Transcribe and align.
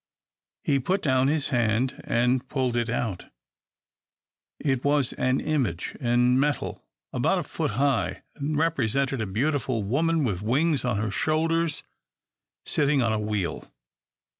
He 0.63 0.79
put 0.79 1.03
down 1.03 1.27
his 1.27 1.49
hand, 1.49 2.01
and 2.05 2.49
pulled 2.49 2.75
it 2.75 2.89
out. 2.89 3.25
It 4.59 4.83
was 4.83 5.13
an 5.13 5.39
image, 5.39 5.95
in 5.99 6.39
metal, 6.39 6.83
about 7.13 7.37
a 7.37 7.43
foot 7.43 7.69
high, 7.77 8.23
and 8.33 8.57
represented 8.57 9.21
a 9.21 9.27
beautiful 9.27 9.83
woman, 9.83 10.23
with 10.23 10.41
wings 10.41 10.83
on 10.83 10.97
her 10.97 11.11
shoulders, 11.11 11.83
sitting 12.65 13.03
on 13.03 13.13
a 13.13 13.19
wheel. 13.19 13.71